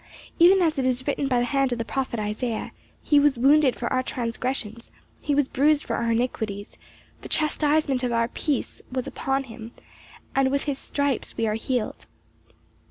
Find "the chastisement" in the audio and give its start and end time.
7.21-8.01